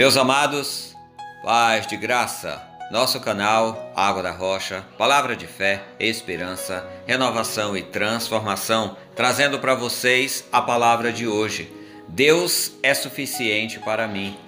[0.00, 0.96] Meus amados,
[1.42, 8.96] paz de graça, nosso canal Água da Rocha, palavra de fé, esperança, renovação e transformação,
[9.14, 11.70] trazendo para vocês a palavra de hoje.
[12.08, 14.38] Deus é suficiente para mim.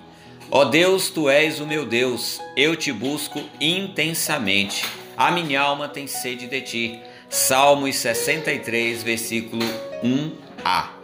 [0.51, 4.87] Ó Deus, tu és o meu Deus, eu te busco intensamente.
[5.19, 7.01] A minha alma tem sede de ti.
[7.29, 9.67] Salmos 63, versículo
[10.03, 11.02] 1a.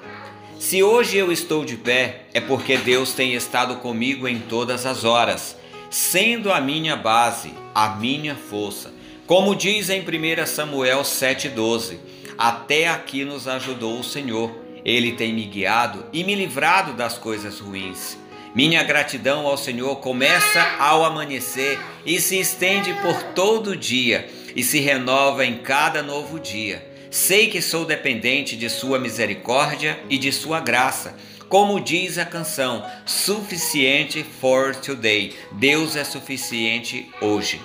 [0.58, 5.04] Se hoje eu estou de pé, é porque Deus tem estado comigo em todas as
[5.04, 5.56] horas,
[5.88, 8.92] sendo a minha base, a minha força.
[9.24, 11.98] Como diz em 1 Samuel 7,12:
[12.36, 14.50] Até aqui nos ajudou o Senhor.
[14.84, 18.18] Ele tem me guiado e me livrado das coisas ruins.
[18.52, 24.64] Minha gratidão ao Senhor começa ao amanhecer e se estende por todo o dia e
[24.64, 26.87] se renova em cada novo dia.
[27.10, 31.16] Sei que sou dependente de Sua misericórdia e de Sua graça.
[31.48, 35.34] Como diz a canção, suficiente for today.
[35.52, 37.58] Deus é suficiente hoje.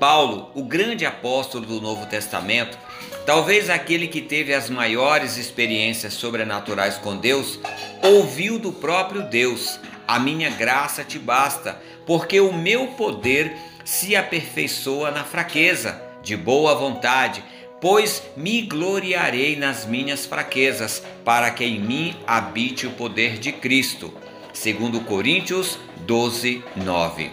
[0.00, 2.76] Paulo, o grande apóstolo do Novo Testamento,
[3.24, 7.60] talvez aquele que teve as maiores experiências sobrenaturais com Deus,
[8.02, 15.12] ouviu do próprio Deus: A minha graça te basta, porque o meu poder se aperfeiçoa
[15.12, 16.10] na fraqueza.
[16.22, 17.42] De boa vontade,
[17.80, 24.12] pois me gloriarei nas minhas fraquezas, para que em mim habite o poder de Cristo.
[24.52, 27.30] Segundo Coríntios 12, 9.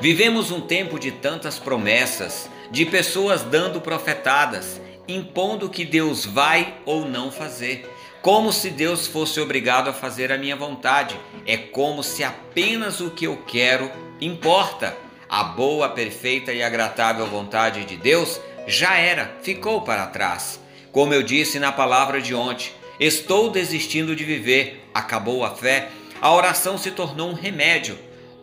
[0.00, 7.08] Vivemos um tempo de tantas promessas, de pessoas dando profetadas, impondo que Deus vai ou
[7.08, 7.90] não fazer,
[8.22, 11.16] como se Deus fosse obrigado a fazer a minha vontade.
[11.46, 14.96] É como se apenas o que eu quero importa.
[15.28, 20.60] A boa, perfeita e agradável vontade de Deus já era, ficou para trás.
[20.90, 25.88] Como eu disse na palavra de ontem, estou desistindo de viver, acabou a fé,
[26.20, 27.98] a oração se tornou um remédio.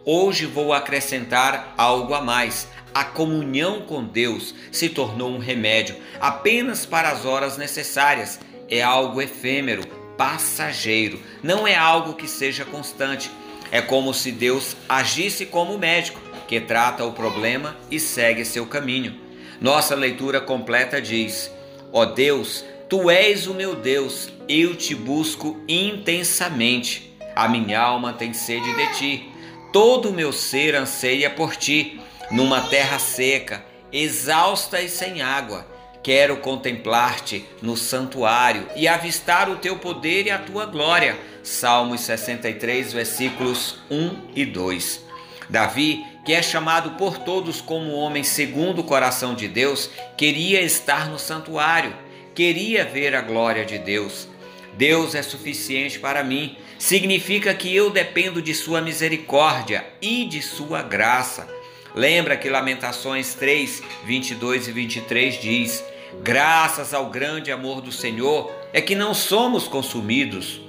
[0.05, 2.67] Hoje vou acrescentar algo a mais.
[2.94, 8.40] A comunhão com Deus se tornou um remédio apenas para as horas necessárias.
[8.69, 9.85] É algo efêmero,
[10.17, 13.29] passageiro, não é algo que seja constante.
[13.72, 19.22] É como se Deus agisse como médico que trata o problema e segue seu caminho.
[19.59, 21.52] Nossa leitura completa diz:
[21.91, 27.16] Ó oh Deus, tu és o meu Deus, eu te busco intensamente.
[27.36, 29.30] A minha alma tem sede de ti.
[29.72, 32.00] Todo o meu ser anseia por ti,
[32.30, 35.68] numa terra seca, exausta e sem água.
[36.03, 41.18] Quero contemplar-te no santuário e avistar o teu poder e a tua glória.
[41.41, 45.02] Salmos 63, versículos 1 e 2.
[45.50, 51.09] Davi, que é chamado por todos como homem segundo o coração de Deus, queria estar
[51.09, 51.94] no santuário,
[52.34, 54.28] queria ver a glória de Deus.
[54.75, 60.81] Deus é suficiente para mim, significa que eu dependo de Sua misericórdia e de Sua
[60.81, 61.47] graça.
[61.94, 65.84] Lembra que Lamentações 3, 22 e 23 diz:
[66.23, 70.59] Graças ao grande amor do Senhor é que não somos consumidos,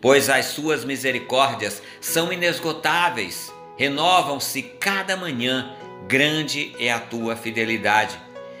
[0.00, 5.72] pois as Suas misericórdias são inesgotáveis renovam-se cada manhã,
[6.06, 8.18] grande é a tua fidelidade.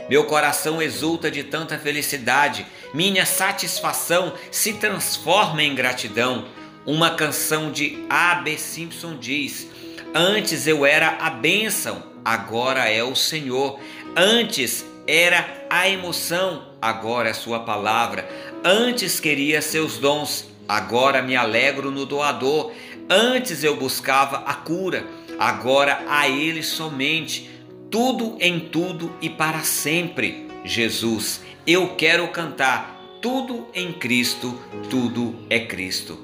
[0.08, 2.64] Meu coração exulta de tanta felicidade,
[2.94, 6.46] minha satisfação se transforma em gratidão.
[6.86, 8.56] Uma canção de A.B.
[8.56, 9.68] Simpson diz:
[10.14, 13.78] Antes eu era a bênção, agora é o Senhor.
[14.16, 18.26] Antes era a emoção, agora é Sua palavra.
[18.64, 22.72] Antes queria seus dons, agora me alegro no doador.
[23.08, 25.06] Antes eu buscava a cura,
[25.38, 27.50] agora a Ele somente,
[27.90, 30.46] tudo em tudo e para sempre.
[30.64, 36.18] Jesus, eu quero cantar tudo em Cristo, tudo é Cristo.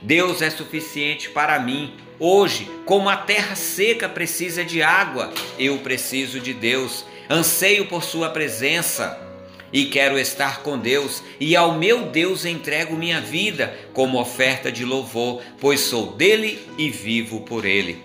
[0.00, 1.94] Deus é suficiente para mim.
[2.18, 7.04] Hoje, como a terra seca precisa de água, eu preciso de Deus.
[7.28, 9.29] Anseio por Sua presença
[9.72, 14.84] e quero estar com Deus, e ao meu Deus entrego minha vida como oferta de
[14.84, 18.02] louvor, pois sou dele e vivo por ele.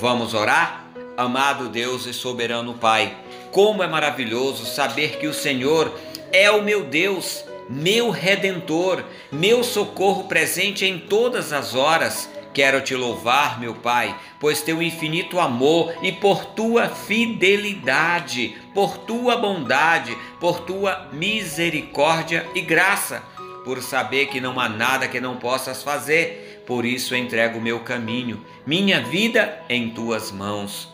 [0.00, 0.90] Vamos orar?
[1.16, 3.16] Amado Deus e soberano Pai,
[3.52, 5.96] como é maravilhoso saber que o Senhor
[6.32, 12.94] é o meu Deus, meu redentor, meu socorro presente em todas as horas Quero te
[12.94, 20.60] louvar, meu Pai, pois teu infinito amor e por tua fidelidade, por tua bondade, por
[20.60, 23.24] tua misericórdia e graça,
[23.64, 26.62] por saber que não há nada que não possas fazer.
[26.64, 30.88] Por isso entrego meu caminho, minha vida em tuas mãos.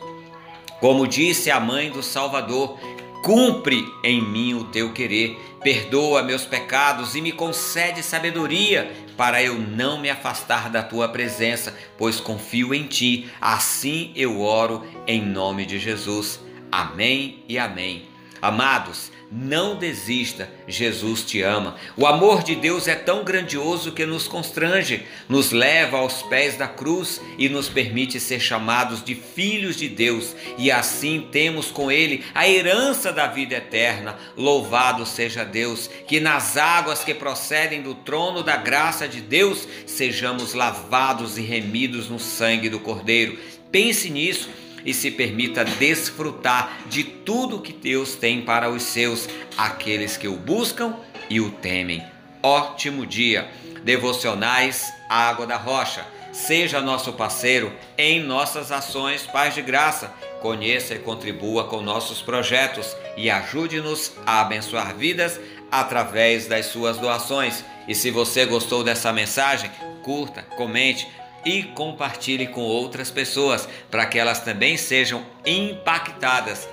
[0.81, 2.79] Como disse a mãe do Salvador,
[3.22, 9.58] cumpre em mim o teu querer, perdoa meus pecados e me concede sabedoria para eu
[9.58, 13.31] não me afastar da tua presença, pois confio em ti.
[13.40, 16.40] Assim eu oro em nome de Jesus.
[16.72, 18.10] Amém e amém.
[18.43, 21.77] Amados, não desista, Jesus te ama.
[21.97, 26.67] O amor de Deus é tão grandioso que nos constrange, nos leva aos pés da
[26.67, 32.25] cruz e nos permite ser chamados de filhos de Deus, e assim temos com Ele
[32.35, 34.17] a herança da vida eterna.
[34.37, 40.55] Louvado seja Deus, que nas águas que procedem do trono da graça de Deus sejamos
[40.55, 43.39] lavados e remidos no sangue do Cordeiro.
[43.71, 44.49] Pense nisso
[44.85, 50.37] e se permita desfrutar de tudo que Deus tem para os seus, aqueles que o
[50.37, 50.97] buscam
[51.29, 52.03] e o temem.
[52.43, 53.49] Ótimo dia!
[53.85, 56.06] Devocionais Água da Rocha.
[56.32, 60.12] Seja nosso parceiro em nossas ações Paz de Graça.
[60.41, 65.41] Conheça e contribua com nossos projetos e ajude-nos a abençoar vidas
[65.71, 67.65] através das suas doações.
[67.87, 69.71] E se você gostou dessa mensagem,
[70.03, 71.09] curta, comente
[71.45, 76.69] e compartilhe com outras pessoas, para que elas também sejam impactadas,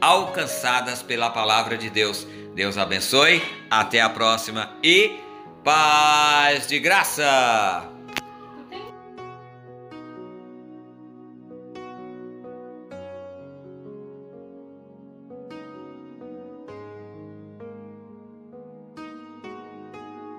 [0.00, 2.26] alcançadas pela palavra de Deus.
[2.54, 5.18] Deus abençoe, até a próxima e
[5.62, 7.95] paz de graça!